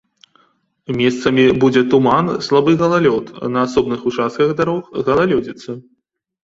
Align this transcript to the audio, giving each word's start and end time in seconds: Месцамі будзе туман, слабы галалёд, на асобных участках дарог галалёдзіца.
Месцамі 1.01 1.43
будзе 1.65 1.83
туман, 1.95 2.33
слабы 2.47 2.71
галалёд, 2.81 3.25
на 3.59 3.67
асобных 3.69 3.99
участках 4.15 4.47
дарог 4.65 4.83
галалёдзіца. 5.13 5.71